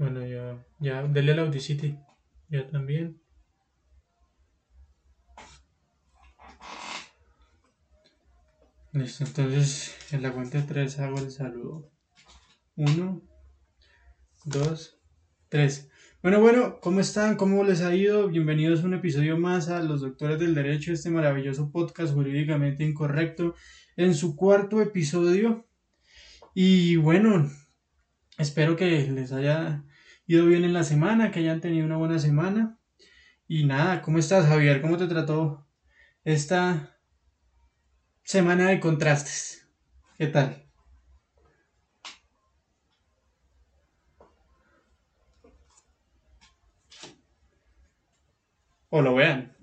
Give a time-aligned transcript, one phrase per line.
[0.00, 1.94] Bueno, ya, ya, dele al Audacity.
[2.48, 3.20] Ya también.
[8.92, 11.92] Listo, entonces en la cuenta de tres hago el saludo.
[12.76, 13.20] Uno,
[14.46, 14.98] dos,
[15.50, 15.90] tres.
[16.22, 17.36] Bueno, bueno, ¿cómo están?
[17.36, 18.28] ¿Cómo les ha ido?
[18.28, 23.54] Bienvenidos a un episodio más a Los Doctores del Derecho, este maravilloso podcast jurídicamente incorrecto,
[23.98, 25.68] en su cuarto episodio.
[26.54, 27.50] Y bueno,
[28.38, 29.84] espero que les haya
[30.30, 32.78] ido bien en la semana, que hayan tenido una buena semana.
[33.48, 34.80] Y nada, ¿cómo estás, Javier?
[34.80, 35.66] ¿Cómo te trató
[36.22, 36.96] esta
[38.22, 39.68] semana de contrastes?
[40.18, 40.70] ¿Qué tal?
[48.88, 49.59] O lo vean.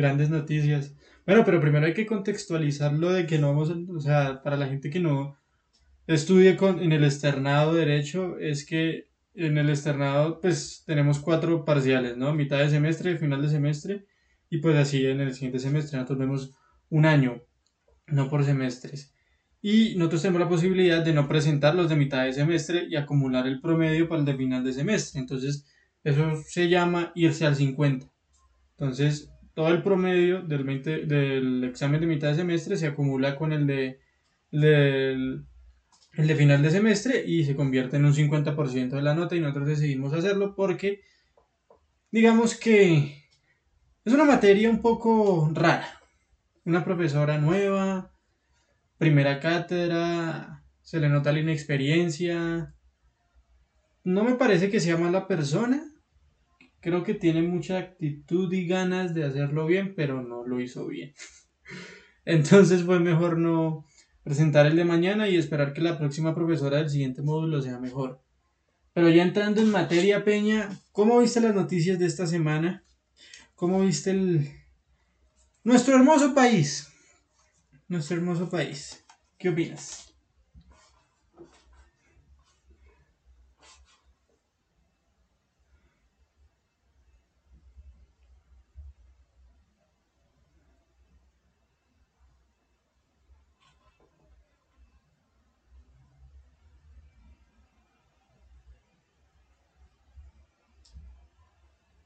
[0.00, 0.94] Grandes noticias.
[1.26, 4.56] Bueno, pero primero hay que contextualizar lo de que no vamos, a- o sea, para
[4.56, 5.36] la gente que no
[6.06, 11.64] estudie con, en el externado de derecho, es que en el externado pues tenemos cuatro
[11.64, 12.34] parciales, ¿no?
[12.34, 14.06] Mitad de semestre, final de semestre,
[14.48, 16.52] y pues así en el siguiente semestre nosotros vemos
[16.88, 17.42] un año,
[18.06, 19.14] no por semestres.
[19.62, 23.46] Y nosotros tenemos la posibilidad de no presentar los de mitad de semestre y acumular
[23.46, 25.20] el promedio para el de final de semestre.
[25.20, 25.66] Entonces,
[26.04, 28.10] eso se llama irse al 50.
[28.78, 33.52] Entonces, todo el promedio del, 20 del examen de mitad de semestre se acumula con
[33.52, 34.00] el de,
[34.52, 35.46] el
[36.16, 39.68] de final de semestre y se convierte en un 50% de la nota y nosotros
[39.68, 41.02] decidimos hacerlo porque
[42.10, 43.26] digamos que
[44.02, 46.00] es una materia un poco rara.
[46.64, 48.14] Una profesora nueva,
[48.96, 52.74] primera cátedra, se le nota la inexperiencia.
[54.04, 55.89] No me parece que sea mala persona,
[56.80, 61.12] Creo que tiene mucha actitud y ganas de hacerlo bien, pero no lo hizo bien.
[62.24, 63.84] Entonces fue mejor no
[64.22, 68.22] presentar el de mañana y esperar que la próxima profesora del siguiente módulo sea mejor.
[68.92, 72.82] Pero ya entrando en materia, Peña, ¿cómo viste las noticias de esta semana?
[73.54, 74.50] ¿Cómo viste el...
[75.64, 76.88] nuestro hermoso país?
[77.88, 79.04] Nuestro hermoso país.
[79.38, 80.09] ¿Qué opinas?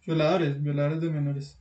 [0.07, 1.61] Violadores, violadores de menores.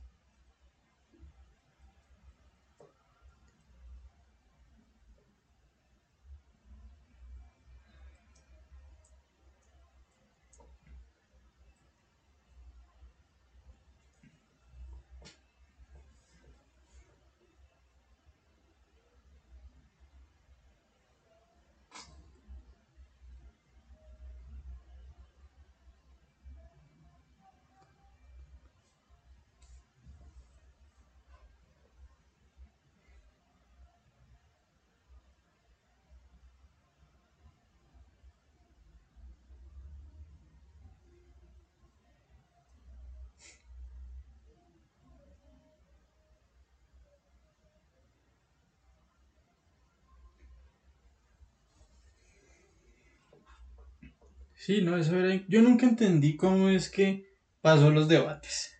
[54.64, 55.44] Sí, no, eso era...
[55.46, 57.26] Yo nunca entendí cómo es que
[57.60, 58.72] pasó los debates.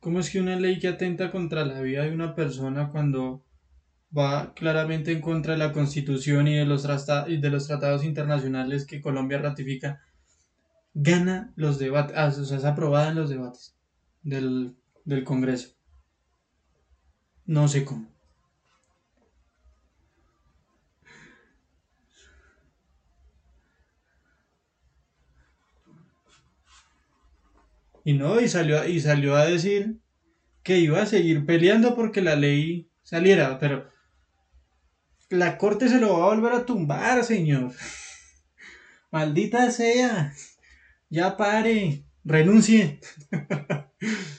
[0.00, 3.44] ¿Cómo es que una ley que atenta contra la vida de una persona cuando
[4.16, 6.88] va claramente en contra de la Constitución y de los,
[7.28, 10.00] y de los tratados internacionales que Colombia ratifica,
[10.94, 13.76] gana los debates, ah, o sea, es aprobada en los debates
[14.22, 15.76] del, del Congreso?
[17.44, 18.11] No sé cómo.
[28.04, 30.00] Y no, y salió, y salió a decir
[30.62, 33.88] que iba a seguir peleando porque la ley saliera, pero
[35.28, 37.72] la corte se lo va a volver a tumbar, señor.
[39.10, 40.32] Maldita sea.
[41.08, 42.04] Ya pare.
[42.24, 43.00] Renuncie.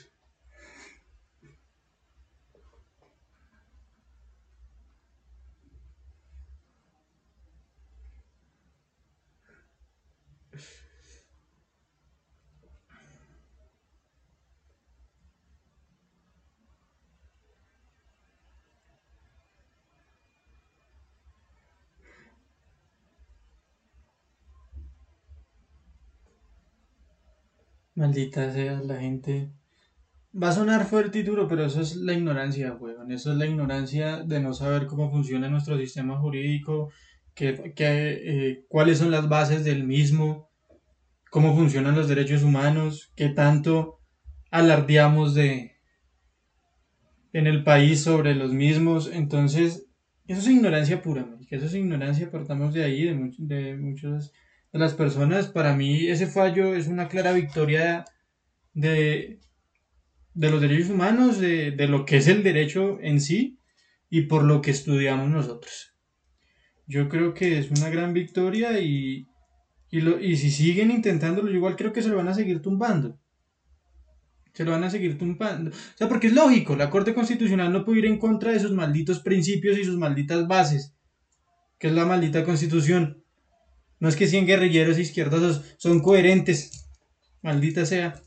[28.04, 29.50] Maldita sea la gente.
[30.34, 33.10] Va a sonar fuerte y duro, pero eso es la ignorancia, weón.
[33.10, 36.90] Eso es la ignorancia de no saber cómo funciona nuestro sistema jurídico,
[37.34, 40.50] que, eh, cuáles son las bases del mismo,
[41.30, 44.00] cómo funcionan los derechos humanos, qué tanto
[44.50, 45.72] alardeamos de
[47.32, 49.10] en el país sobre los mismos.
[49.10, 49.86] Entonces,
[50.26, 54.30] eso es ignorancia pura, que eso es ignorancia, partamos de ahí, de, de muchas
[54.74, 55.46] de las personas.
[55.46, 58.04] Para mí, ese fallo es una clara victoria
[58.74, 59.40] de,
[60.34, 63.60] de los derechos humanos, de, de lo que es el derecho en sí
[64.10, 65.94] y por lo que estudiamos nosotros.
[66.86, 69.28] Yo creo que es una gran victoria y,
[69.90, 73.18] y, lo, y si siguen intentándolo, igual creo que se lo van a seguir tumbando.
[74.54, 75.70] Se lo van a seguir tumbando.
[75.70, 78.72] O sea, porque es lógico, la Corte Constitucional no puede ir en contra de sus
[78.72, 80.96] malditos principios y sus malditas bases,
[81.78, 83.23] que es la maldita Constitución.
[84.04, 86.90] No es que 100 guerrilleros izquierdosos son coherentes.
[87.40, 88.20] Maldita sea.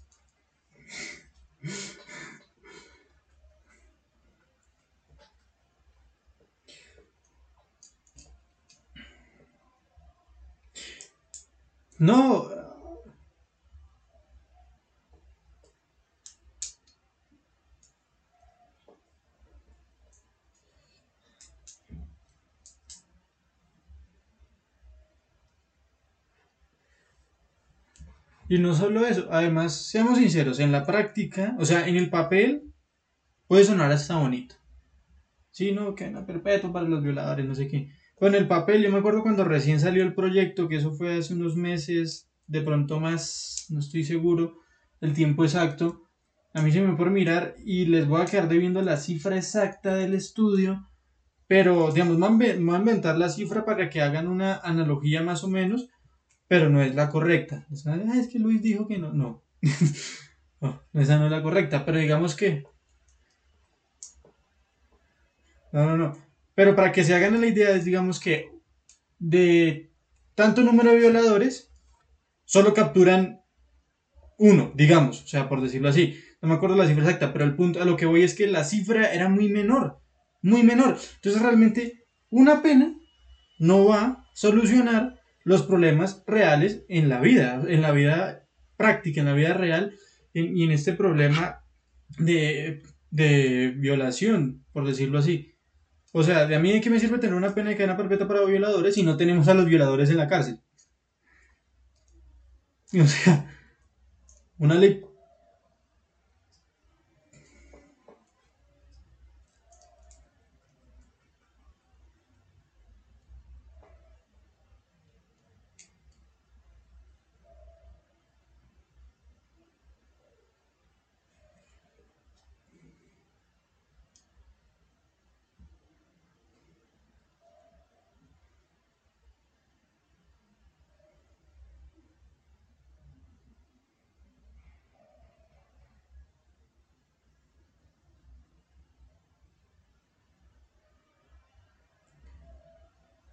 [12.00, 12.56] No,
[28.50, 32.74] Y no solo eso, además, seamos sinceros, en la práctica, o sea, en el papel
[33.48, 34.56] puede sonar hasta bonito.
[35.52, 37.92] Sí, no, que no perpetuo para los violadores, no sé qué.
[38.20, 41.34] Pero el papel, yo me acuerdo cuando recién salió el proyecto, que eso fue hace
[41.34, 44.60] unos meses, de pronto más, no estoy seguro
[45.02, 46.04] el tiempo exacto.
[46.54, 49.96] A mí se me por mirar y les voy a quedar debiendo la cifra exacta
[49.96, 50.88] del estudio,
[51.48, 55.48] pero digamos, me voy a inventar la cifra para que hagan una analogía más o
[55.48, 55.88] menos
[56.48, 57.66] pero no es la correcta.
[57.72, 59.14] es que Luis dijo que no.
[59.14, 59.44] No.
[60.62, 62.64] no, esa no es la correcta, pero digamos que...
[65.72, 66.18] No, no, no.
[66.56, 68.50] Pero para que se hagan la idea, es digamos que
[69.20, 69.92] de
[70.36, 71.72] tanto número de violadores,
[72.46, 73.42] solo capturan
[74.38, 76.20] uno, digamos, o sea, por decirlo así.
[76.42, 78.48] No me acuerdo la cifra exacta, pero el punto a lo que voy es que
[78.48, 80.00] la cifra era muy menor,
[80.42, 80.98] muy menor.
[81.16, 82.96] Entonces realmente una pena
[83.60, 85.17] no va a solucionar
[85.48, 89.96] los problemas reales en la vida, en la vida práctica, en la vida real,
[90.34, 91.64] y en este problema
[92.20, 92.84] de,
[93.78, 95.56] violación, por decirlo así.
[96.12, 98.28] O sea, de a mí de qué me sirve tener una pena de cadena perpetua
[98.28, 100.60] para violadores si no tenemos a los violadores en la cárcel.
[103.02, 103.50] O sea,
[104.58, 105.02] una ley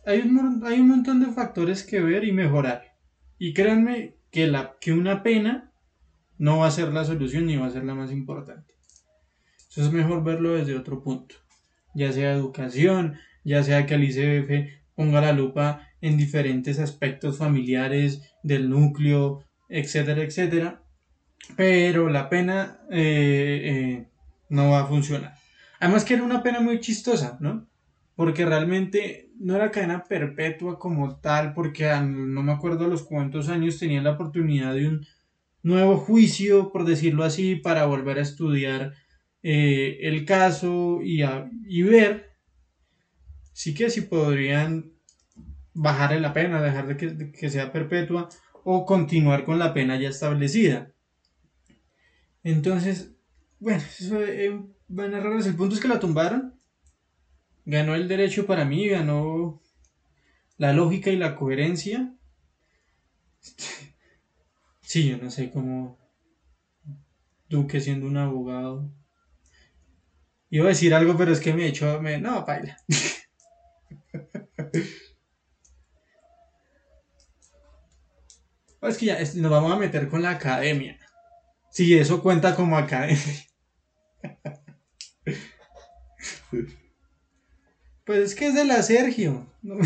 [0.07, 2.95] hay un, hay un montón de factores que ver y mejorar.
[3.39, 5.73] Y créanme que, la, que una pena
[6.39, 8.75] no va a ser la solución ni va a ser la más importante.
[9.71, 11.37] Eso es mejor verlo desde otro punto.
[11.95, 18.23] Ya sea educación, ya sea que el ICBF ponga la lupa en diferentes aspectos familiares
[18.43, 20.83] del núcleo, etcétera, etcétera.
[21.57, 24.09] Pero la pena eh, eh,
[24.49, 25.35] no va a funcionar.
[25.81, 27.67] Además que era una pena muy chistosa, ¿no?
[28.17, 33.49] Porque realmente no era cadena perpetua como tal, porque no me acuerdo a los cuántos
[33.49, 35.07] años tenían la oportunidad de un
[35.63, 38.95] nuevo juicio, por decirlo así, para volver a estudiar
[39.43, 41.23] eh, el caso y,
[41.67, 42.35] y ver
[43.75, 44.93] que si podrían
[45.73, 48.29] bajarle la pena, dejar de que, que, sea perpetua
[48.63, 50.93] o continuar con la pena ya establecida.
[52.43, 53.15] Entonces,
[53.59, 56.54] bueno, eso, eh, van a El punto es que la tumbaron
[57.65, 59.61] ganó el derecho para mí, ganó
[60.57, 62.15] la lógica y la coherencia.
[64.87, 65.99] Sí, yo no sé cómo
[67.49, 68.89] Duque siendo un abogado.
[70.51, 72.01] Iba a decir algo, pero es que me echó.
[72.01, 72.19] Me...
[72.19, 72.77] No, baila.
[78.83, 80.99] es que ya nos vamos a meter con la academia.
[81.71, 83.19] Si eso cuenta como academia.
[88.05, 89.47] Pues es que es de la Sergio.
[89.63, 89.85] No me...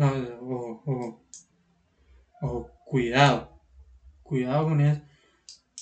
[0.00, 1.24] Ojo, ojo,
[2.40, 3.60] ojo, cuidado,
[4.22, 5.02] cuidado con esos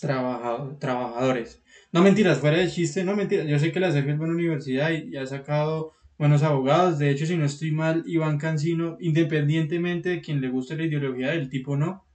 [0.01, 1.63] trabajado, trabajadores.
[1.93, 3.47] No mentiras, fuera de chiste, no mentiras.
[3.47, 6.99] Yo sé que la Sergio es buena universidad y, y ha sacado buenos abogados.
[6.99, 11.33] De hecho, si no estoy mal, Iván Cancino, independientemente de quien le guste la ideología
[11.33, 12.06] del tipo, no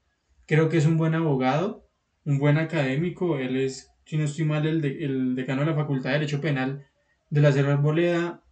[0.45, 1.89] Creo que es un buen abogado,
[2.25, 3.37] un buen académico.
[3.37, 6.85] Él es, si no estoy mal, el, el decano de la Facultad de Derecho Penal
[7.29, 8.43] de la Cerro Arboleda.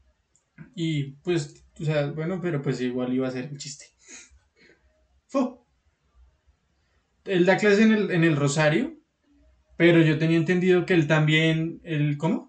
[0.76, 3.86] Y pues, o sea, bueno, pero pues igual iba a ser el chiste.
[5.28, 5.66] Fo.
[7.26, 9.00] Él da clase en el, en el Rosario
[9.80, 12.49] pero yo tenía entendido que él también, el, ¿cómo?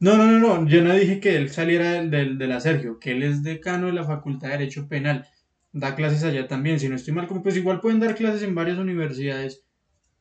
[0.00, 3.12] No, no, no, no, yo no dije que él saliera del, de la Sergio, que
[3.12, 5.26] él es decano de la Facultad de Derecho Penal,
[5.72, 8.78] da clases allá también, si no estoy mal, pues igual pueden dar clases en varias
[8.78, 9.66] universidades,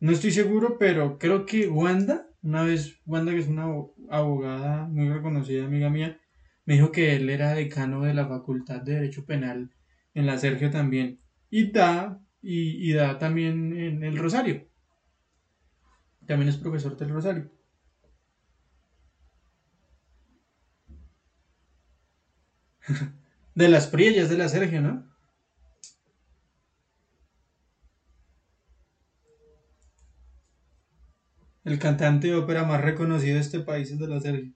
[0.01, 3.67] no estoy seguro, pero creo que Wanda, una vez, Wanda que es una
[4.09, 6.19] abogada muy reconocida, amiga mía,
[6.65, 9.71] me dijo que él era decano de la Facultad de Derecho Penal
[10.13, 14.67] en la Sergio también, y da y, da también en el Rosario.
[16.25, 17.58] También es profesor del Rosario.
[23.55, 25.07] de las Priellas de la Sergio, ¿no?
[31.63, 34.53] El cantante de ópera más reconocido de este país es de la Sergio.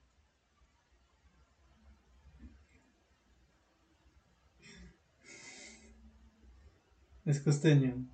[7.24, 8.06] Es costeño.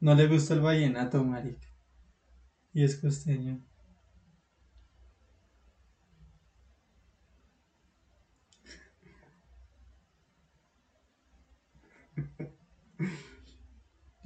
[0.00, 1.68] No le gusta el vallenato, marica.
[2.72, 3.67] Y es costeño.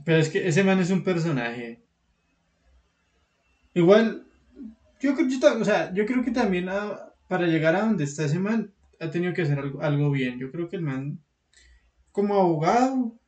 [0.05, 1.83] Pero es que ese man es un personaje.
[3.75, 4.27] Igual,
[5.01, 8.39] yo, yo, o sea, yo creo que también ah, para llegar a donde está ese
[8.39, 10.39] man, ha tenido que hacer algo, bien.
[10.39, 11.19] Yo creo que el man,
[12.11, 13.19] como abogado,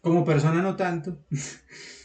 [0.00, 1.18] como persona no tanto.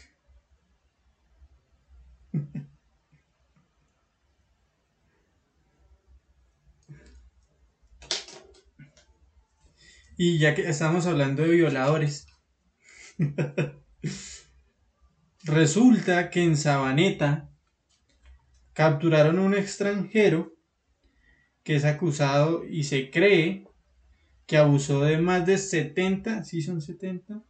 [10.16, 12.26] y ya que estamos hablando de violadores,
[15.44, 17.50] resulta que en Sabaneta
[18.72, 20.54] capturaron a un extranjero
[21.62, 23.66] que es acusado y se cree
[24.46, 27.42] que abusó de más de 70, ¿sí son 70?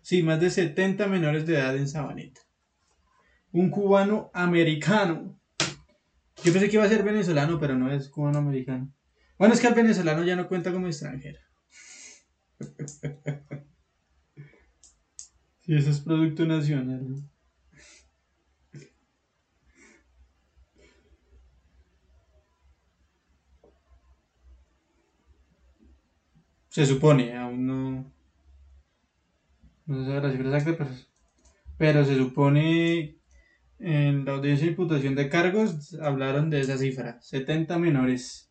[0.00, 2.40] Sí, más de 70 menores de edad en Sabaneta.
[3.52, 5.38] Un cubano americano.
[6.42, 8.90] Yo pensé que iba a ser venezolano, pero no es cubano americano.
[9.38, 11.38] Bueno, es que el venezolano ya no cuenta como extranjero.
[15.60, 17.14] Sí, eso es producto nacional.
[26.70, 28.12] Se supone, aún no.
[29.86, 30.90] No sé la cifra exacta, pero,
[31.78, 33.18] pero se supone
[33.78, 38.47] en la audiencia de imputación de cargos hablaron de esa cifra: 70 menores.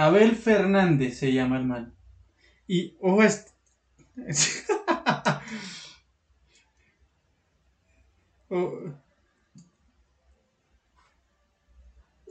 [0.00, 1.94] Abel Fernández se llama el man.
[2.66, 3.50] Y ojo, este.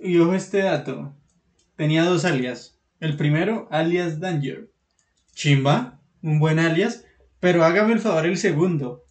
[0.02, 1.16] y ojo este dato
[1.76, 2.80] tenía dos alias.
[3.00, 4.72] El primero, alias Danger.
[5.36, 7.06] Chimba, un buen alias.
[7.40, 9.06] Pero hágame el favor el segundo.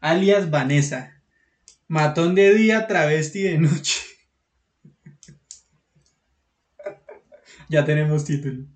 [0.00, 1.22] Alias Vanessa.
[1.88, 4.11] Matón de día, travesti de noche.
[7.72, 8.66] Ya tenemos título.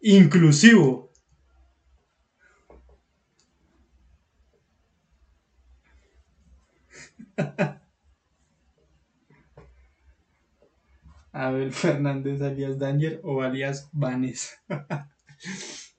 [0.00, 1.10] Inclusivo.
[11.32, 14.56] Abel Fernández alias Danger o alias Vanes.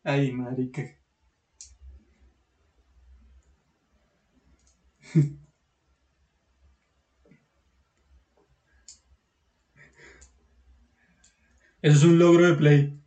[0.03, 0.83] Ay, marica.
[11.87, 13.01] Eso es un logro de play.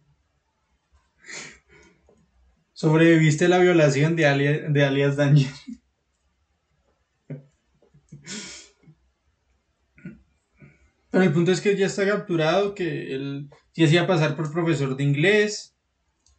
[2.72, 4.22] Sobreviviste la violación de,
[4.70, 5.52] de alias Danger.
[11.10, 14.96] Pero el punto es que ya está capturado, que él sí hacía pasar por profesor
[14.96, 15.76] de inglés,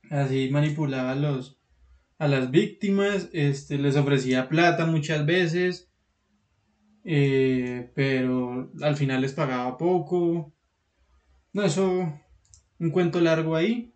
[0.10, 1.60] así manipulaba a, los,
[2.18, 5.92] a las víctimas, este, les ofrecía plata muchas veces,
[7.04, 10.52] eh, pero al final les pagaba poco.
[11.54, 12.12] No, eso,
[12.82, 13.94] un cuento largo ahí.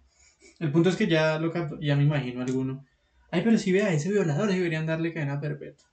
[0.60, 1.52] El punto es que ya lo
[1.82, 2.86] ya me imagino alguno.
[3.32, 5.90] Ay, pero si vea, ese violador deberían darle cadena perpetua.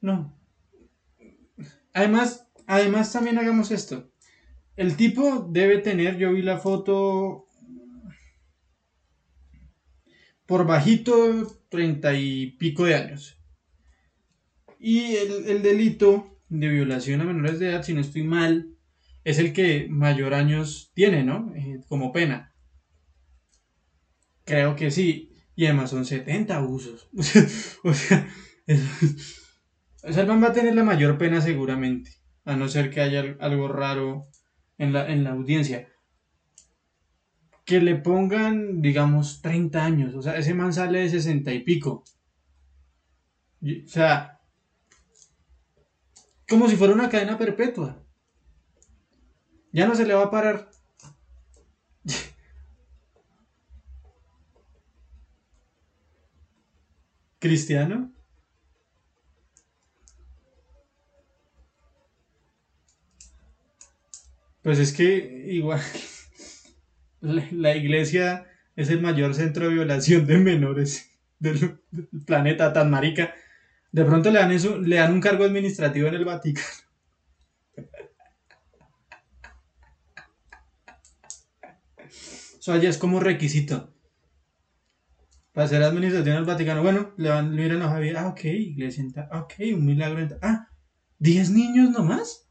[0.00, 0.34] No.
[1.92, 4.10] Además, además también hagamos esto.
[4.74, 7.46] El tipo debe tener, yo vi la foto
[10.46, 13.38] por bajito, treinta y pico de años.
[14.78, 18.77] Y el, delito de violación a menores de edad, si no estoy mal,
[19.24, 21.52] es el que mayor años tiene, ¿no?
[21.54, 22.54] Eh, como pena.
[24.44, 25.32] Creo que sí.
[25.54, 27.08] Y además son 70 abusos.
[27.84, 28.28] o sea,
[30.10, 32.12] Salman va a tener la mayor pena seguramente.
[32.44, 34.28] A no ser que haya algo raro
[34.78, 35.88] en la, en la audiencia.
[37.64, 40.14] Que le pongan, digamos, 30 años.
[40.14, 42.04] O sea, ese man sale de 60 y pico.
[43.62, 44.40] o sea,
[46.48, 48.02] como si fuera una cadena perpetua.
[49.72, 50.70] Ya no se le va a parar.
[57.38, 58.12] ¿Cristiano?
[64.62, 65.80] Pues es que igual
[67.20, 68.46] la, iglesia
[68.76, 71.78] es el mayor centro de violación de menores del,
[72.26, 73.34] planeta tan marica.
[73.92, 76.87] De pronto le dan eso, le dan un cargo administrativo en el Vaticano.
[82.58, 83.94] Eso allá es como requisito.
[85.52, 86.82] Para ser administración en el Vaticano.
[86.82, 88.16] Bueno, le van, miran a Javier.
[88.16, 89.04] Ah, ok, iglesia.
[89.32, 90.38] Ok, un milagro.
[90.42, 90.68] Ah,
[91.20, 92.48] ¿10 niños nomás?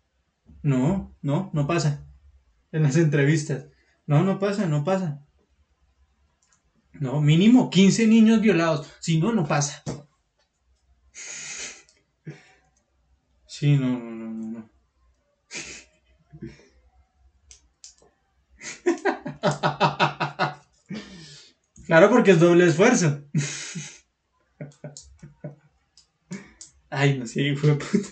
[0.62, 2.08] No, no, no pasa
[2.72, 3.68] en las entrevistas.
[4.06, 5.26] No, no pasa, no pasa.
[6.94, 8.88] No, mínimo 15 niños violados.
[9.00, 9.84] Si no, no pasa.
[13.46, 14.50] Sí, no, no, no, no.
[14.52, 14.70] no.
[21.88, 23.22] Claro, porque es doble esfuerzo.
[26.90, 28.10] Ay, no sé, hijo de puta.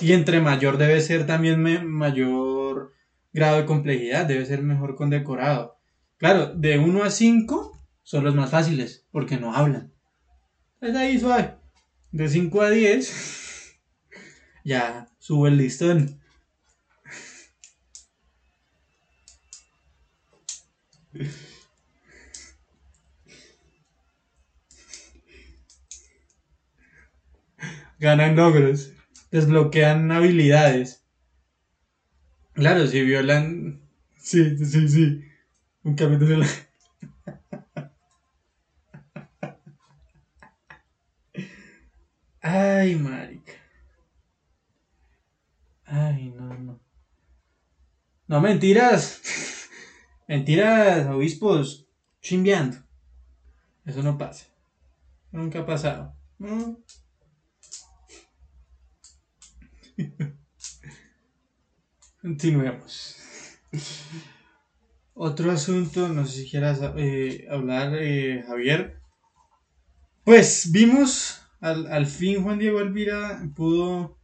[0.00, 2.92] Y entre mayor debe ser también mayor
[3.32, 5.78] grado de complejidad, debe ser mejor condecorado.
[6.16, 9.92] Claro, de 1 a 5 son los más fáciles, porque no hablan.
[10.80, 11.56] Es ahí suave.
[12.12, 13.78] De 5 a 10,
[14.64, 16.21] ya sube el listón.
[28.02, 28.92] Ganan logros
[29.30, 31.06] desbloquean habilidades.
[32.52, 33.80] Claro, si violan.
[34.18, 35.24] Sí, sí, sí.
[35.84, 36.38] Un capítulo.
[36.38, 36.48] La...
[42.40, 43.52] Ay, marica.
[45.84, 46.80] Ay, no, no.
[48.26, 49.20] No, mentiras.
[50.26, 51.86] mentiras, obispos.
[52.20, 52.78] Chimbeando.
[53.86, 54.46] Eso no pasa.
[55.30, 56.16] Nunca ha pasado.
[56.40, 56.82] ¿No?
[62.20, 63.16] Continuemos.
[65.14, 69.00] Otro asunto, no sé si quieras eh, hablar, eh, Javier.
[70.24, 74.18] Pues vimos, al, fin Juan Diego Elvira pudo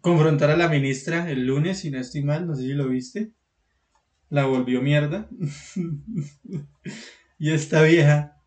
[0.00, 3.32] confrontar a la ministra el lunes, si no estoy mal, no sé si lo viste.
[4.28, 5.28] La volvió mierda.
[7.38, 8.39] y esta vieja.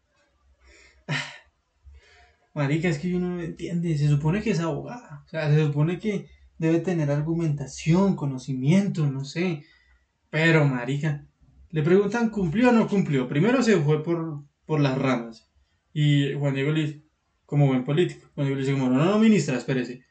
[2.53, 3.97] Marica, es que yo no entiende.
[3.97, 5.23] Se supone que es abogada.
[5.25, 9.63] O sea, se supone que debe tener argumentación, conocimiento, no sé.
[10.29, 11.25] Pero, marica,
[11.69, 13.27] le preguntan, ¿cumplió o no cumplió?
[13.27, 15.49] Primero se fue por, por las ramas.
[15.93, 17.03] Y Juan Diego le dice,
[17.45, 20.03] como buen político, Juan Diego le dice, como, no, no, ministra, espérese.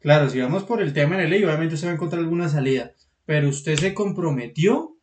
[0.00, 2.48] Claro, si vamos por el tema de la ley, obviamente usted va a encontrar alguna
[2.48, 2.92] salida.
[3.24, 4.98] Pero usted se comprometió,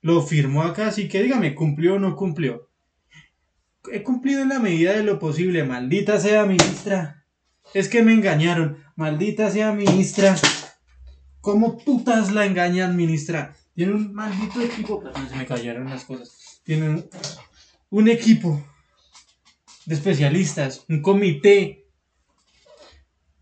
[0.00, 2.70] lo firmó acá, así que dígame, ¿cumplió o no cumplió?
[3.92, 7.24] He cumplido en la medida de lo posible, maldita sea ministra.
[7.74, 8.78] Es que me engañaron.
[8.96, 10.36] Maldita sea ministra.
[11.40, 13.54] ¿Cómo putas la engañan, ministra?
[13.74, 15.00] Tiene un maldito equipo.
[15.00, 16.60] Perdón, se me cayeron las cosas.
[16.64, 17.08] Tienen
[17.90, 18.64] un equipo
[19.84, 21.86] de especialistas, un comité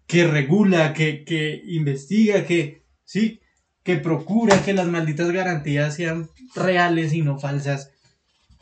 [0.07, 3.41] que regula, que, que investiga, que, sí,
[3.83, 7.94] que procura que las malditas garantías sean reales y no falsas.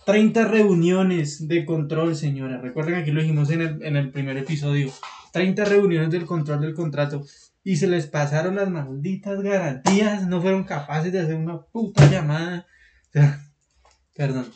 [0.05, 2.61] 30 reuniones de control, señora.
[2.61, 4.93] Recuerden aquí lo dijimos en el, en el primer episodio.
[5.33, 7.25] 30 reuniones del control del contrato
[7.65, 12.67] y se les pasaron las malditas garantías, no fueron capaces de hacer una puta llamada.
[14.15, 14.47] perdón.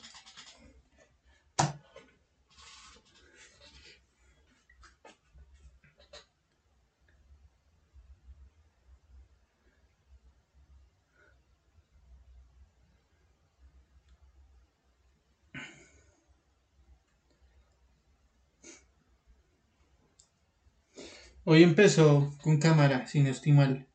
[21.48, 23.86] Hoy empezó con cámara, si no estoy mal.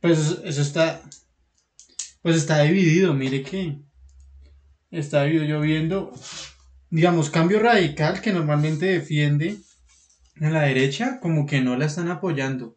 [0.00, 1.00] Pues eso, está.
[2.20, 3.78] Pues está dividido, mire que.
[4.90, 6.12] Está dividido yo viendo.
[6.90, 9.56] Digamos, cambio radical que normalmente defiende
[10.42, 12.76] a la derecha, como que no la están apoyando.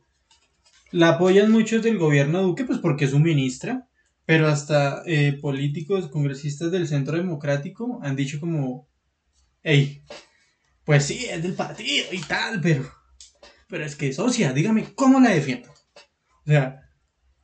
[0.92, 3.90] La apoyan muchos del gobierno Duque, pues porque es su ministra,
[4.26, 8.88] pero hasta eh, políticos, congresistas del Centro Democrático han dicho como,
[9.62, 10.04] hey,
[10.86, 12.90] pues sí, es del partido y tal, pero,
[13.68, 15.70] pero es que socia, dígame, ¿cómo la defiendo?
[16.46, 16.90] O sea,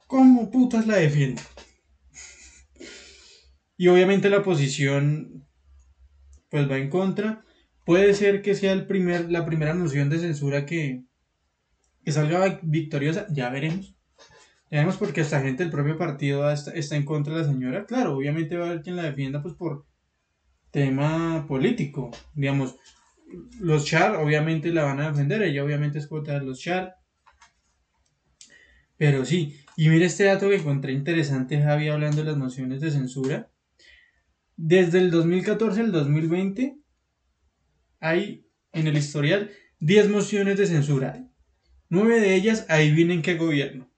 [0.07, 1.41] ¿cómo putas la defiendo?
[3.77, 5.47] Y obviamente la oposición,
[6.49, 7.45] pues va en contra.
[7.85, 11.05] Puede ser que sea el primer, la primera moción de censura que,
[12.03, 13.98] que salga victoriosa, ya veremos.
[14.71, 17.85] Ya veremos porque esta gente del propio partido está, está en contra de la señora.
[17.85, 19.85] Claro, obviamente va a haber quien la defienda pues por
[20.71, 22.11] tema político.
[22.35, 22.75] Digamos,
[23.59, 26.95] los char obviamente la van a defender, ella obviamente es contra los char.
[28.97, 32.91] Pero sí, y mire este dato que encontré interesante, Javi, hablando de las mociones de
[32.91, 33.49] censura.
[34.57, 36.77] Desde el 2014 al 2020
[38.01, 41.25] hay en el historial 10 mociones de censura.
[41.87, 43.88] Nueve de ellas adivinen qué gobierno.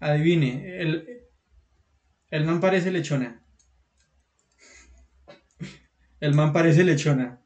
[0.00, 1.22] Adivine, el,
[2.30, 3.42] el man parece lechona.
[6.20, 7.40] El man parece lechona.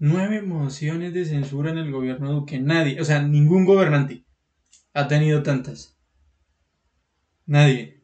[0.00, 2.60] Nueve mociones de censura en el gobierno Duque.
[2.60, 4.24] Nadie, o sea, ningún gobernante
[4.94, 5.96] ha tenido tantas.
[7.46, 7.97] Nadie.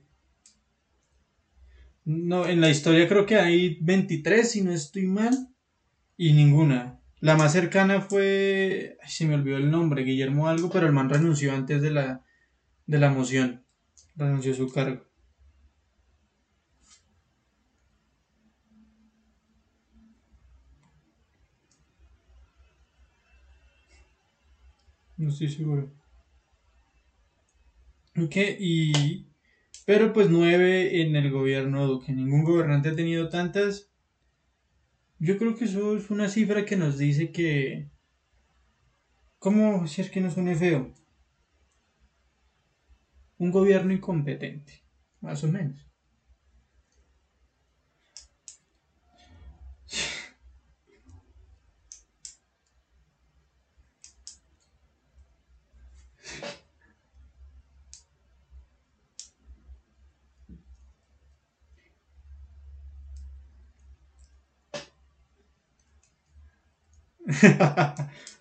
[2.04, 5.48] No, en la historia creo que hay 23, si no estoy mal,
[6.16, 7.00] y ninguna.
[7.20, 11.08] La más cercana fue, ay, se me olvidó el nombre, Guillermo algo, pero el man
[11.10, 12.24] renunció antes de la,
[12.86, 13.64] de la moción.
[14.16, 15.04] Renunció a su cargo.
[25.16, 25.90] No estoy seguro.
[28.16, 29.26] Ok, y...
[29.84, 32.12] Pero pues nueve en el gobierno Duque.
[32.12, 33.90] Ningún gobernante ha tenido tantas.
[35.18, 37.90] Yo creo que eso es una cifra que nos dice que...
[39.38, 40.94] ¿Cómo si es que no suene feo?
[43.38, 44.84] Un gobierno incompetente.
[45.20, 45.93] Más o menos.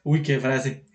[0.04, 0.86] Uy, qué frase.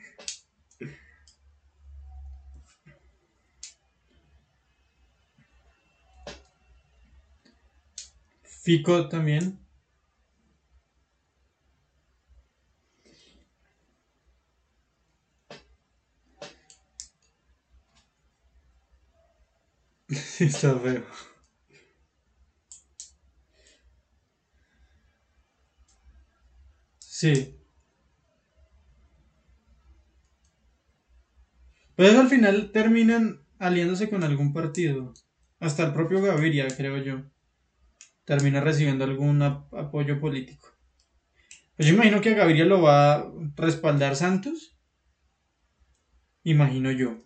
[8.42, 9.60] Fico también.
[20.40, 21.02] Está feo.
[27.00, 27.57] Sí.
[31.98, 35.12] Pues al final terminan aliándose con algún partido.
[35.60, 37.24] Hasta el propio Gaviria, creo yo.
[38.24, 40.68] Termina recibiendo algún ap- apoyo político.
[41.76, 44.76] Pues yo imagino que a Gaviria lo va a respaldar Santos.
[46.42, 47.22] Imagino yo.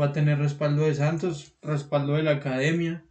[0.00, 3.04] Va a tener respaldo de Santos, respaldo de la academia.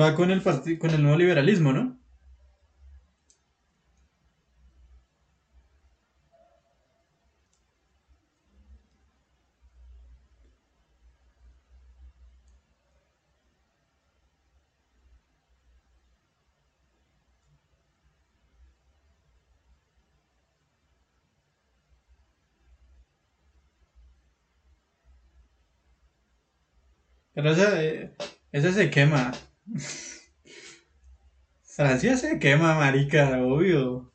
[0.00, 0.44] Va con el
[0.78, 1.98] con el nuevo liberalismo, ¿no?
[27.34, 28.16] Pero esa, eh,
[28.52, 29.32] esa se quema.
[31.64, 34.12] Francia se quema, marica, obvio.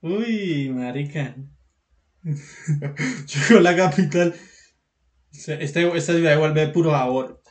[0.00, 1.36] Uy, marica.
[2.22, 4.34] Llegó la capital.
[5.32, 7.42] Este, esta ciudad vuelve puro sabor.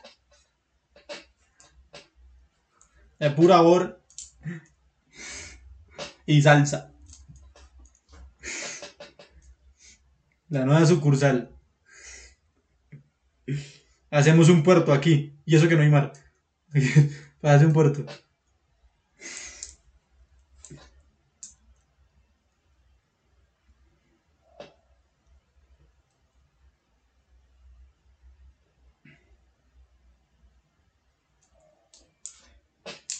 [3.18, 4.02] De puro sabor.
[6.26, 6.92] Y salsa.
[10.48, 11.51] La nueva sucursal.
[14.12, 15.34] Hacemos un puerto aquí.
[15.44, 16.12] Y eso que no hay mar.
[17.42, 18.04] Hace un puerto.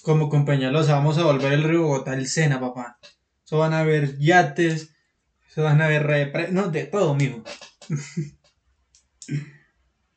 [0.02, 2.98] como compañía los vamos a volver el río Bogotá el Sena, papá.
[3.46, 4.94] Eso van a ver yates,
[5.48, 6.50] eso van a ver repre...
[6.50, 7.42] No, de todo, mijo.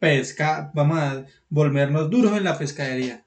[0.06, 3.26] Pesca, vamos a volvernos duros en la pescadería.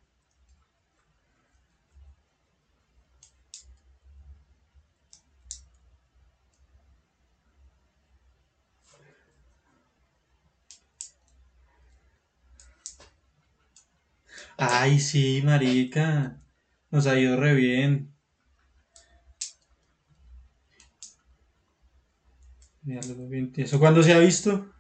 [14.57, 16.41] Ay, sí, marica.
[16.93, 18.15] Nos ha ido re bien.
[23.57, 24.78] ¿Eso cuándo se ha visto?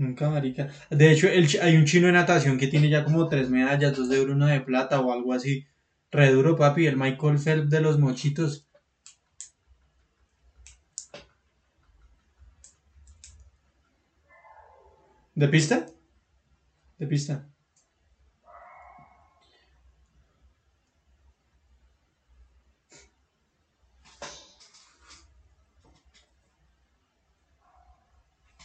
[0.00, 0.70] Nunca, marica.
[0.88, 4.18] De hecho, hay un chino de natación que tiene ya como tres medallas, dos de
[4.18, 5.66] oro, una de plata o algo así.
[6.10, 6.86] Re duro, papi.
[6.86, 8.66] El Michael Phelps de los mochitos.
[15.34, 15.86] ¿De pista?
[16.98, 17.46] De pista.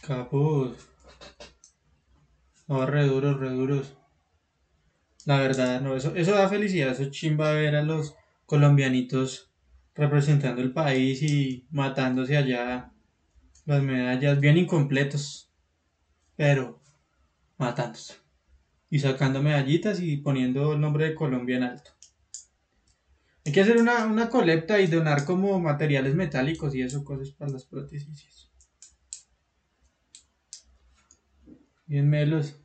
[0.00, 0.95] Capuz.
[2.68, 3.96] No, re duros, re duros.
[5.24, 8.14] La verdad, no, eso, eso da felicidad, eso chimba ver a los
[8.46, 9.50] colombianitos
[9.94, 12.92] representando el país y matándose allá
[13.64, 15.50] las medallas bien incompletos,
[16.36, 16.80] pero
[17.58, 18.14] matándose
[18.90, 21.90] y sacando medallitas y poniendo el nombre de Colombia en alto.
[23.44, 27.52] Hay que hacer una, una colecta y donar como materiales metálicos y eso, cosas para
[27.52, 28.45] las prótesis.
[31.86, 32.56] Bien melos.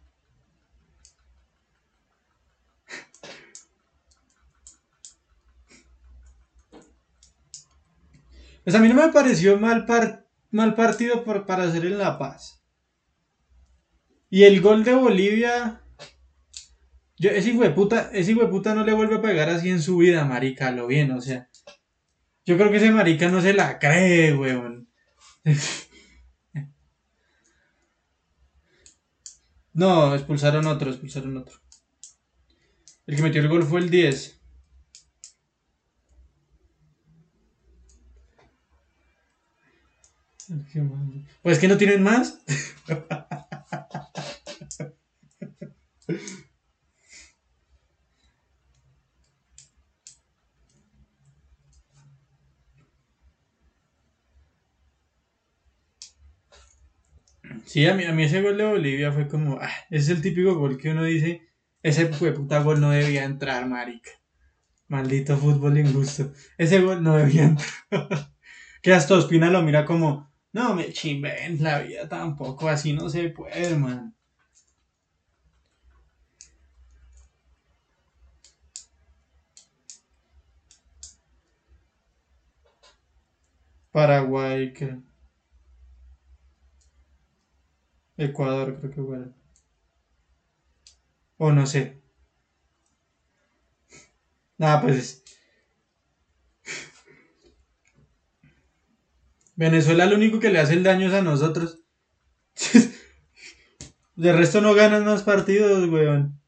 [8.63, 9.85] Pues a mí no me pareció mal,
[10.51, 12.63] mal partido por, para hacer en La Paz.
[14.29, 15.81] Y el gol de Bolivia.
[17.17, 20.71] Yo, ese hueputa, ese hueputa no le vuelve a pegar así en su vida, marica,
[20.71, 21.49] lo bien, o sea.
[22.45, 24.89] Yo creo que ese marica no se la cree, weón.
[29.73, 31.59] No, expulsaron otro, expulsaron otro.
[33.07, 34.41] El que metió el gol fue el 10.
[41.41, 42.39] Pues que no tienen más.
[57.71, 60.55] Sí, a mí, a mí ese gol de Bolivia fue como, ah, es el típico
[60.55, 61.47] gol que uno dice,
[61.81, 64.11] ese puta gol no debía entrar, marica.
[64.89, 66.33] Maldito fútbol injusto.
[66.57, 67.69] Ese gol no debía entrar.
[68.83, 73.29] que hasta Ospina lo mira como, no me chimben la vida tampoco, así no se
[73.29, 74.15] puede, man.
[83.91, 84.97] Paraguay, que
[88.23, 89.17] Ecuador creo que fue.
[91.37, 92.01] O no sé.
[94.57, 95.23] Nada, pues.
[99.55, 101.79] Venezuela lo único que le hace el daño es a nosotros.
[104.15, 106.39] De resto no ganan más partidos, weón.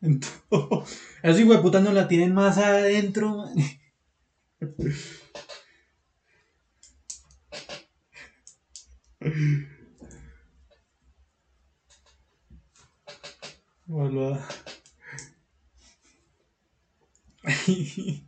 [1.22, 3.54] Esos puta no la tienen más adentro, man.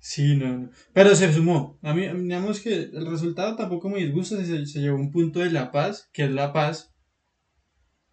[0.00, 1.78] sí, no, Pero se sumó.
[1.82, 4.44] A mí, digamos que el resultado tampoco me disgusta.
[4.44, 6.92] Se, se llevó un punto de La Paz, que es La Paz.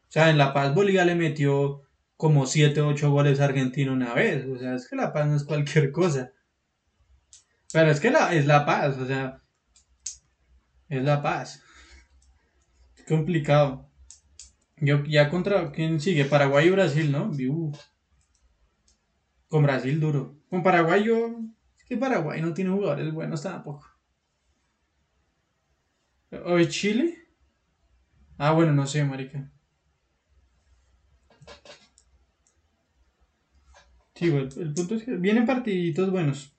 [0.07, 1.81] O sea, en La Paz Bolivia le metió
[2.17, 4.45] como 7 o 8 goles a Argentina una vez.
[4.45, 6.31] O sea, es que La Paz no es cualquier cosa.
[7.73, 9.41] Pero es que la, es La Paz, o sea,
[10.87, 11.61] es La Paz.
[13.07, 13.91] complicado.
[14.77, 17.31] Yo ya contra quién sigue, Paraguay y Brasil, ¿no?
[19.47, 20.37] Con Brasil duro.
[20.49, 21.39] Con Paraguay yo
[21.77, 23.87] Es que Paraguay no tiene jugadores buenos tampoco.
[26.45, 27.05] ¿O Chile?
[28.37, 29.51] Ah, bueno, no sé, marica.
[34.15, 36.55] Sí, el, el punto es que vienen partiditos buenos.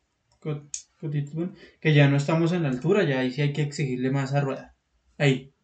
[1.80, 4.40] Que ya no estamos en la altura, ya ahí sí hay que exigirle más a
[4.40, 4.76] rueda.
[5.18, 5.55] Ahí.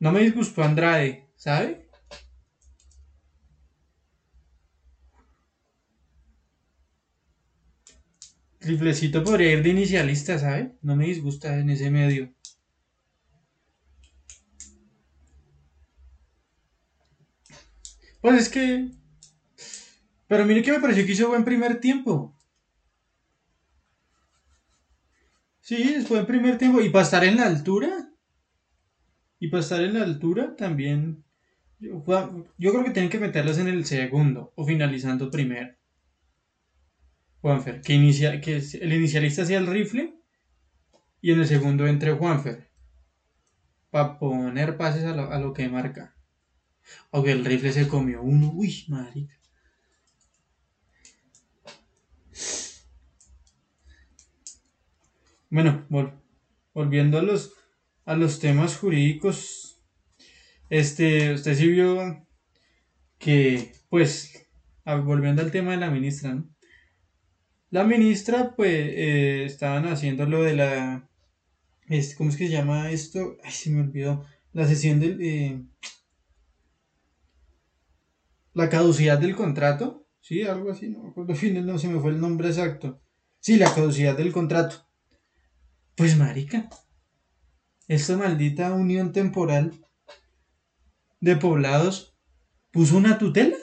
[0.00, 1.88] No me disgustó Andrade, ¿sabe?
[8.58, 10.76] Triplecito podría ir de inicialista, ¿sabe?
[10.82, 12.32] No me disgusta en ese medio.
[18.20, 18.90] Pues es que.
[20.26, 22.36] Pero mire que me pareció que hizo buen primer tiempo.
[25.60, 26.80] Sí, es buen primer tiempo.
[26.80, 28.10] Y para estar en la altura.
[29.38, 31.24] Y para estar en la altura también.
[31.78, 35.74] Yo, creo que tienen que meterlos en el segundo o finalizando primero.
[37.40, 40.14] Juanfer, que, inicia, que el inicialista sea el rifle
[41.20, 42.68] y en el segundo entre Juanfer.
[43.90, 46.16] Para poner pases a lo, a lo que marca.
[47.12, 48.50] Aunque el rifle se comió uno.
[48.54, 49.38] Uy, marica.
[55.50, 55.86] Bueno,
[56.74, 57.54] volviendo a los,
[58.08, 59.82] a los temas jurídicos.
[60.70, 62.26] Este, usted sí vio
[63.18, 64.48] que, pues,
[65.04, 66.48] volviendo al tema de la ministra, ¿no?
[67.68, 71.10] La ministra, pues, eh, estaban haciendo lo de la.
[71.86, 73.36] Este, ¿Cómo es que se llama esto?
[73.44, 74.24] Ay, se me olvidó.
[74.54, 75.20] La sesión del.
[75.20, 75.62] Eh,
[78.54, 82.20] la caducidad del contrato, sí, algo así, no me acuerdo, no se me fue el
[82.22, 83.02] nombre exacto.
[83.38, 84.88] Sí, la caducidad del contrato.
[85.94, 86.70] Pues marica,
[87.88, 89.72] esta maldita unión temporal
[91.20, 92.14] de poblados
[92.70, 93.56] puso una tutela.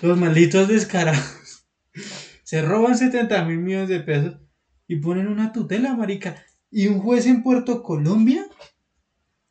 [0.00, 1.66] Los malditos descarados
[2.42, 4.40] se roban 70 mil millones de pesos
[4.88, 6.42] y ponen una tutela, marica.
[6.70, 8.46] Y un juez en Puerto Colombia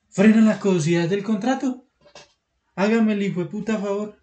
[0.09, 1.87] frena la caducidad del contrato.
[2.75, 4.19] Hágame el hijo de puta favor.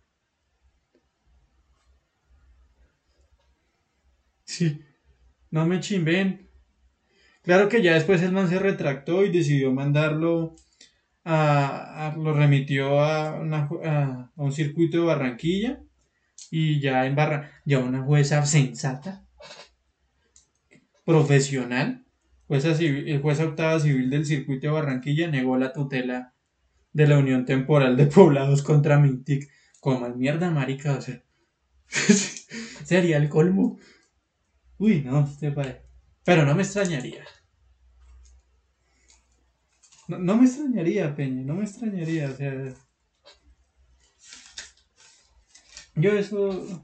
[4.44, 4.82] Sí,
[5.50, 6.47] no me chimben.
[7.48, 10.54] Claro que ya después el man se retractó y decidió mandarlo
[11.24, 15.82] a, lo remitió a, a, un circuito de Barranquilla
[16.50, 19.24] y ya en Barra, ya una jueza sensata,
[21.06, 22.04] profesional,
[22.48, 26.34] jueza, civil, jueza octava civil del circuito de Barranquilla negó la tutela
[26.92, 29.48] de la Unión Temporal de Poblados contra Mintic.
[29.80, 31.22] Como mierda, marica, o sea,
[32.84, 33.78] sería el colmo.
[34.76, 35.80] Uy, no, este padre.
[36.24, 37.24] Pero no me extrañaría.
[40.08, 42.74] No, me extrañaría, Peña, no me extrañaría, o sea.
[45.94, 46.82] Yo eso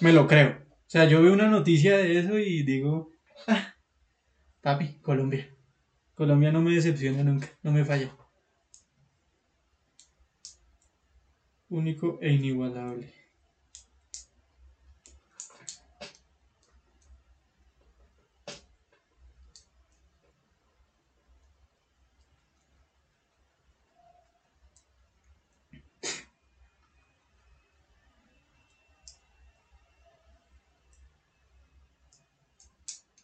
[0.00, 0.62] me lo creo.
[0.70, 3.10] O sea, yo veo una noticia de eso y digo,
[3.46, 3.74] ah,
[4.62, 5.54] papi, Colombia.
[6.14, 8.16] Colombia no me decepciona nunca, no me falla.
[11.68, 13.12] Único e inigualable.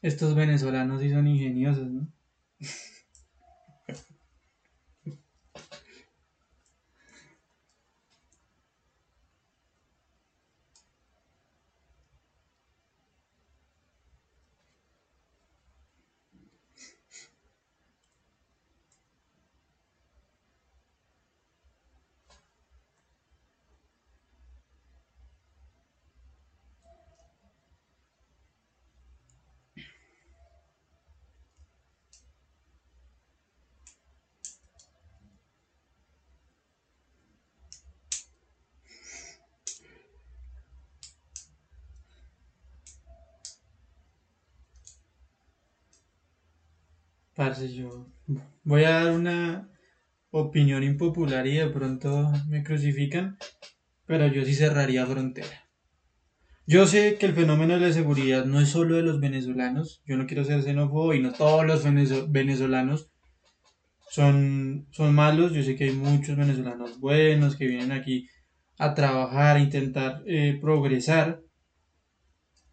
[0.03, 2.13] Estos venezolanos sí son ingeniosos, ¿no?
[47.35, 48.09] Parce, yo
[48.63, 49.71] voy a dar una
[50.31, 53.37] opinión impopular y de pronto me crucifican,
[54.07, 55.69] pero yo sí cerraría frontera.
[56.67, 60.17] Yo sé que el fenómeno de la seguridad no es solo de los venezolanos, yo
[60.17, 61.85] no quiero ser xenófobo y no todos los
[62.31, 63.11] venezolanos
[64.11, 68.29] son, son malos, yo sé que hay muchos venezolanos buenos que vienen aquí
[68.79, 71.41] a trabajar, a intentar eh, progresar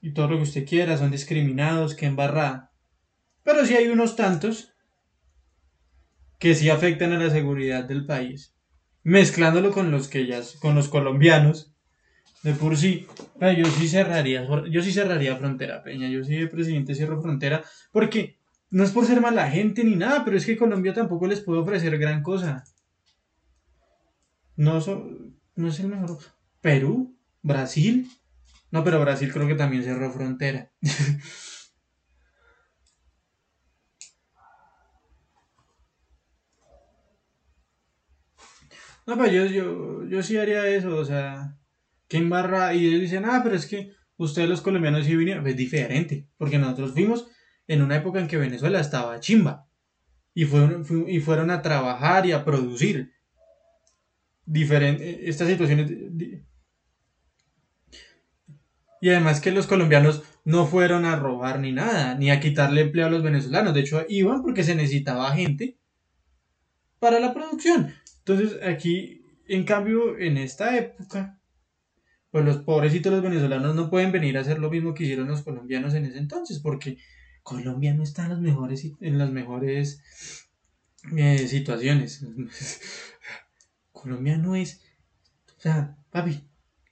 [0.01, 2.68] y todo lo que usted quiera, son discriminados, que embarrada.
[3.49, 4.75] Pero sí hay unos tantos
[6.37, 8.53] que sí afectan a la seguridad del país,
[9.01, 11.73] mezclándolo con los que ya, con los colombianos,
[12.43, 13.07] De por sí,
[13.57, 16.07] yo sí cerraría, yo sí cerraría frontera, Peña.
[16.09, 18.37] Yo sí de presidente cierro frontera, porque
[18.69, 21.61] no es por ser mala gente ni nada, pero es que Colombia tampoco les puede
[21.61, 22.63] ofrecer gran cosa.
[24.55, 24.79] No,
[25.55, 26.19] no es el mejor.
[26.61, 28.11] Perú, Brasil.
[28.69, 30.71] No, pero Brasil creo que también cerró frontera.
[39.09, 41.57] no, pero yo, yo, yo sí haría eso, o sea,
[42.07, 42.73] ¿quién barra?
[42.73, 46.59] Y ellos dicen, ah, pero es que ustedes los colombianos sí vinieron, es diferente, porque
[46.59, 47.27] nosotros fuimos
[47.67, 49.67] en una época en que Venezuela estaba chimba.
[50.33, 53.13] Y fueron, y fueron a trabajar y a producir.
[54.45, 55.91] Diferente, estas situaciones.
[59.01, 63.07] Y además que los colombianos no fueron a robar ni nada, ni a quitarle empleo
[63.07, 63.73] a los venezolanos.
[63.73, 65.77] De hecho, iban porque se necesitaba gente
[66.99, 67.93] para la producción.
[68.29, 71.39] Entonces, aquí, en cambio, en esta época,
[72.29, 75.41] pues los pobrecitos los venezolanos no pueden venir a hacer lo mismo que hicieron los
[75.41, 76.99] colombianos en ese entonces, porque
[77.41, 80.03] Colombia no está en las mejores, en las mejores
[81.17, 82.23] eh, situaciones.
[83.91, 84.81] Colombia no es.
[85.57, 86.43] O sea, papi,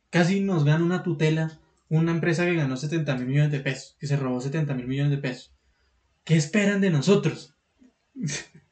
[0.10, 1.60] casi nos gana una tutela
[1.90, 5.12] una empresa que ganó 70 mil millones de pesos, que se robó 70 mil millones
[5.12, 5.54] de pesos.
[6.24, 7.56] ¿Qué esperan de nosotros?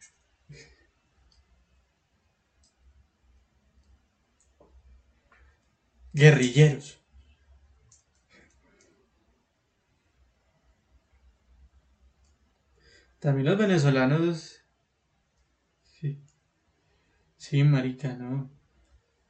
[6.15, 6.97] Guerrilleros.
[13.19, 14.63] También los venezolanos.
[15.83, 16.19] Sí.
[17.37, 18.51] Sí, marica, no.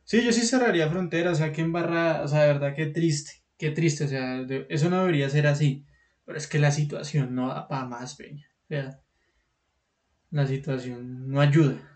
[0.05, 3.43] Sí, yo sí cerraría fronteras, o sea, que embarra, o sea, de verdad, qué triste,
[3.57, 5.85] qué triste, o sea, eso no debería ser así.
[6.25, 8.47] Pero es que la situación no da para más, peña.
[8.65, 9.01] O sea,
[10.29, 11.94] la situación no ayuda.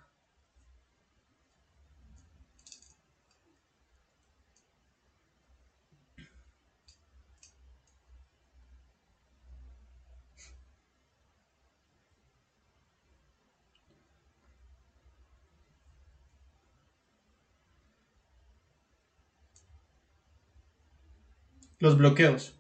[21.80, 22.60] Los bloqueos.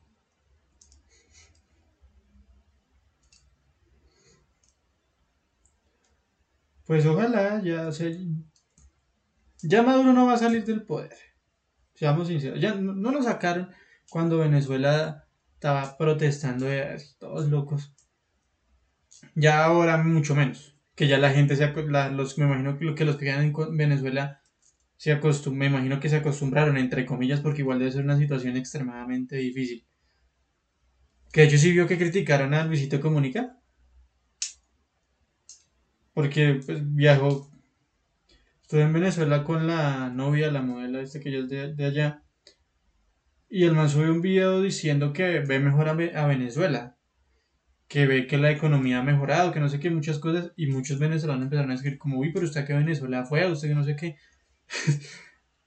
[6.85, 8.17] Pues ojalá ya se...
[9.61, 11.13] Ya Maduro no va a salir del poder.
[11.93, 12.59] Seamos sinceros.
[12.59, 13.69] Ya no, lo sacaron
[14.09, 17.93] cuando Venezuela estaba protestando de todos locos.
[19.35, 20.77] Ya ahora mucho menos.
[20.95, 24.41] Que ya la gente se los, me imagino que los que quedan en Venezuela
[24.99, 25.17] se
[25.51, 29.87] me imagino que se acostumbraron, entre comillas, porque igual debe ser una situación extremadamente difícil.
[31.31, 33.57] Que de hecho sí vio que criticaron a Luisito Comunica.
[36.13, 37.49] Porque pues, viajó.
[38.61, 42.25] Estuve en Venezuela con la novia, la modelo este que yo es de, allá.
[43.47, 46.97] Y el man subió un video diciendo que ve mejor a, a, Venezuela.
[47.87, 50.51] Que ve que la economía ha mejorado, que no sé qué, muchas cosas.
[50.57, 53.75] Y muchos venezolanos empezaron a escribir como, uy, pero usted que Venezuela fue, usted que
[53.75, 54.17] no sé qué.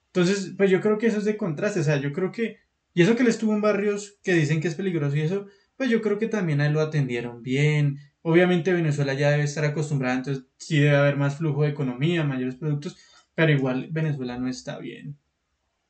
[0.08, 2.58] Entonces, pues yo creo que eso es de contraste, o sea, yo creo que,
[2.94, 5.46] y eso que él estuvo en barrios que dicen que es peligroso y eso,
[5.76, 7.98] pues yo creo que también a él lo atendieron bien.
[8.22, 12.56] Obviamente Venezuela ya debe estar acostumbrada, entonces sí debe haber más flujo de economía, mayores
[12.56, 12.96] productos,
[13.34, 15.18] pero igual Venezuela no está bien.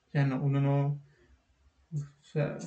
[0.08, 1.02] O sea, no, uno no...
[1.94, 2.58] O sea...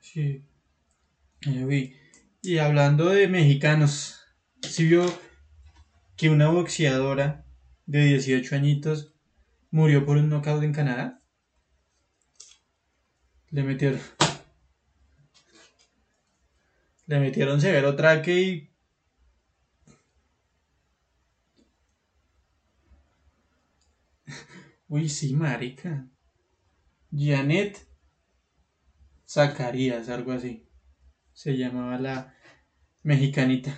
[0.00, 0.42] Sí.
[1.44, 4.20] Y hablando de mexicanos,
[4.62, 5.04] ¿sí vio
[6.16, 7.44] que una boxeadora
[7.84, 9.12] de 18 añitos
[9.72, 11.20] murió por un knockout en Canadá?
[13.50, 14.00] Le metieron.
[17.06, 18.70] Le metieron severo traque y.
[24.88, 26.08] Uy, sí, marica.
[27.10, 27.84] Janet
[29.26, 30.71] Zacarías, algo así
[31.42, 32.36] se llamaba la
[33.02, 33.76] mexicanita.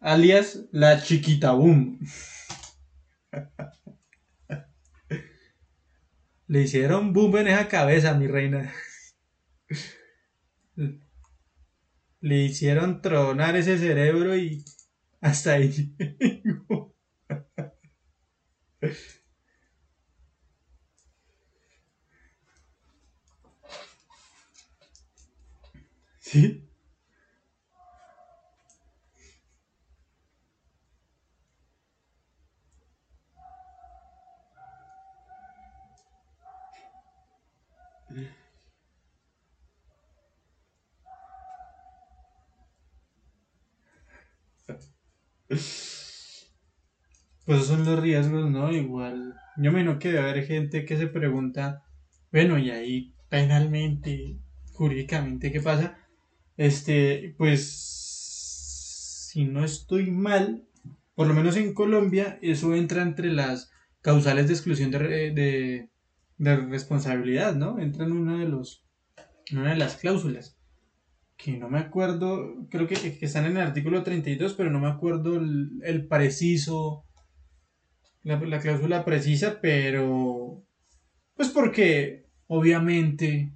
[0.00, 2.00] Alias la chiquita boom.
[6.48, 8.74] Le hicieron boom en esa cabeza, mi reina.
[12.20, 14.64] Le hicieron tronar ese cerebro y
[15.20, 15.94] hasta ahí.
[47.46, 48.70] Pues son los riesgos, ¿no?
[48.72, 51.82] Igual, yo me imagino que debe haber gente que se pregunta,
[52.30, 54.36] bueno, y ahí penalmente,
[54.72, 55.96] jurídicamente, ¿qué pasa?
[56.56, 60.66] Este, pues, si no estoy mal,
[61.14, 65.90] por lo menos en Colombia, eso entra entre las causales de exclusión de, de,
[66.38, 67.78] de responsabilidad, ¿no?
[67.78, 68.84] Entra en una de los,
[69.52, 70.56] una de las cláusulas
[71.36, 74.88] que no me acuerdo, creo que, que, están en el artículo 32, pero no me
[74.88, 77.04] acuerdo el, el preciso,
[78.22, 80.64] la, la, cláusula precisa, pero
[81.34, 83.52] pues porque obviamente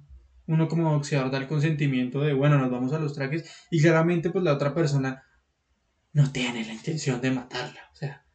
[0.47, 4.29] uno como boxeador da el consentimiento de, bueno, nos vamos a los trajes y claramente
[4.29, 5.23] pues la otra persona
[6.13, 8.25] no tiene la intención de matarla, o sea,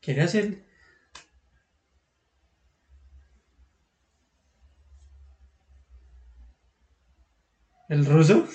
[0.00, 0.66] quiere hacer...
[7.88, 8.46] ¿El ruso?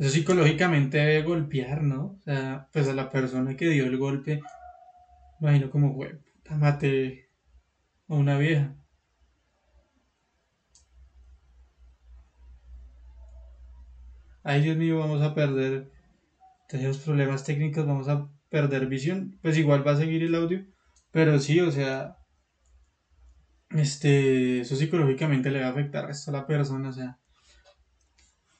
[0.00, 2.16] Eso psicológicamente debe golpear, ¿no?
[2.18, 4.40] O sea, pues a la persona que dio el golpe,
[5.40, 7.28] imagino como, güey, puta, mate
[8.08, 8.74] a una vieja.
[14.42, 15.90] Ay, Dios mío, vamos a perder.
[16.66, 19.38] Tenemos problemas técnicos, vamos a perder visión.
[19.42, 20.64] Pues igual va a seguir el audio.
[21.10, 22.16] Pero sí, o sea,
[23.70, 27.18] este, eso psicológicamente le va a afectar a la persona, o sea.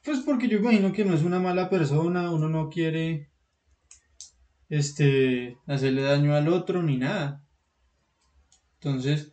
[0.05, 3.31] Pues porque yo imagino que no es una mala persona, uno no quiere
[4.71, 7.45] este hacerle daño al otro ni nada.
[8.75, 9.33] Entonces,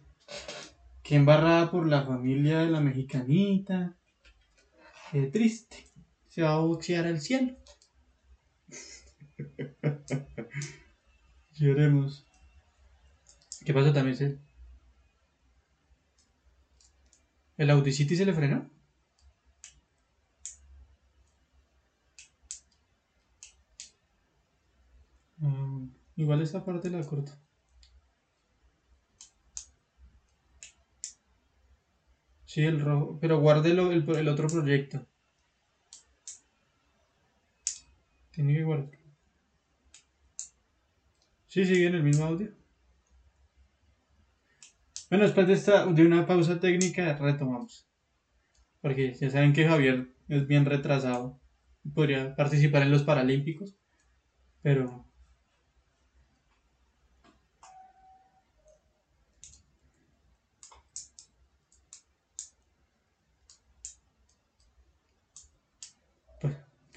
[1.03, 3.95] qué embarrada por la familia de la mexicanita.
[5.11, 5.85] Qué triste.
[6.27, 7.55] Se va a boxear al cielo.
[11.53, 12.25] Lloremos.
[13.63, 14.41] ¿Qué pasa también,
[17.57, 18.76] ¿El Audicity se le frenó?
[26.17, 27.31] Igual esta parte la corto.
[32.45, 33.19] Sí, el rojo.
[33.21, 35.05] Pero guárdelo el, el otro proyecto.
[38.31, 38.97] Tiene que guardar.
[41.45, 42.51] Sí, sigue en el mismo audio.
[45.09, 47.87] Bueno, después de, esta, de una pausa técnica retomamos.
[48.81, 51.39] Porque ya saben que Javier es bien retrasado.
[51.93, 53.77] Podría participar en los Paralímpicos.
[54.61, 55.06] Pero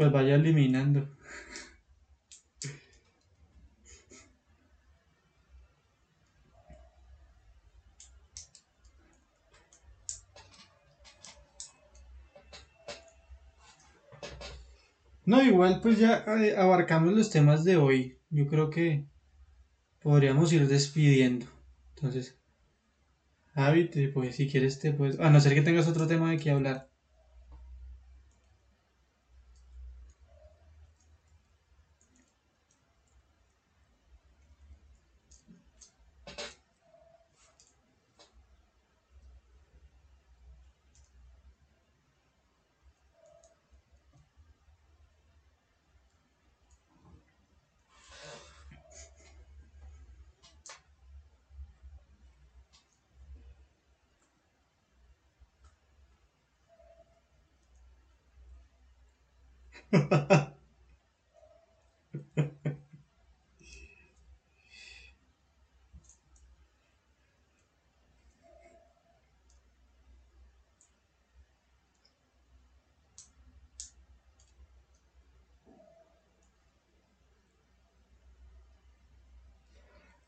[0.01, 1.07] Pues vaya eliminando.
[15.26, 18.18] No, igual pues ya eh, abarcamos los temas de hoy.
[18.30, 19.05] Yo creo que
[20.01, 21.44] podríamos ir despidiendo.
[21.96, 22.40] Entonces,
[23.55, 25.20] Javi, pues si quieres te puedes...
[25.20, 26.89] A no ser que tengas otro tema de qué hablar.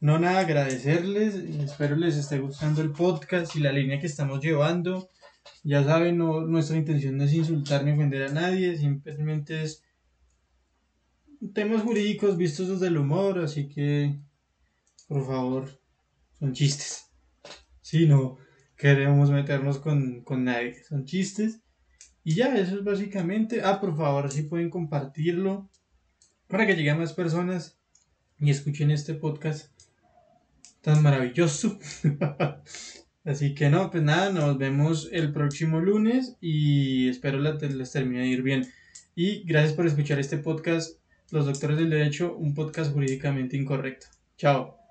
[0.00, 1.34] No, nada, agradecerles.
[1.36, 5.08] Espero les esté gustando el podcast y la línea que estamos llevando.
[5.64, 9.84] Ya saben, no, nuestra intención no es insultar ni ofender a nadie, simplemente es
[11.54, 14.18] temas jurídicos vistos desde el humor, así que,
[15.08, 15.80] por favor,
[16.38, 17.10] son chistes.
[17.80, 18.38] Si no
[18.76, 21.60] queremos meternos con, con nadie, son chistes.
[22.24, 23.62] Y ya, eso es básicamente.
[23.62, 25.68] Ah, por favor, si pueden compartirlo
[26.46, 27.80] para que llegue a más personas
[28.38, 29.70] y escuchen este podcast
[30.80, 31.78] tan maravilloso.
[33.24, 38.28] Así que no, pues nada, nos vemos el próximo lunes y espero les termine de
[38.28, 38.66] ir bien.
[39.14, 40.98] Y gracias por escuchar este podcast
[41.30, 44.06] los doctores del derecho, un podcast jurídicamente incorrecto.
[44.36, 44.81] Chao.